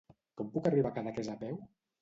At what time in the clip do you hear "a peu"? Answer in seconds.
1.35-1.65